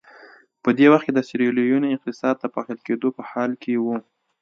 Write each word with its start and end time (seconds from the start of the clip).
په 0.63 0.69
دې 0.77 0.87
وخت 0.91 1.03
کې 1.05 1.13
د 1.15 1.19
سیریلیون 1.27 1.83
اقتصاد 1.95 2.35
د 2.39 2.43
پاشل 2.55 2.79
کېدو 2.87 3.07
په 3.17 3.21
حال 3.29 3.51
کې 3.63 3.73
و. 3.83 3.85